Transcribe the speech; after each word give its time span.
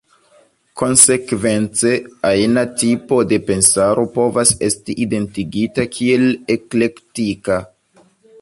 Konsekvence, 0.81 1.91
ajna 2.29 2.63
tipo 2.85 3.19
de 3.33 3.39
pensaro 3.51 4.07
povas 4.19 4.57
esti 4.71 4.99
identigita 5.09 5.89
kiel 5.99 6.27
eklektika. 6.59 7.65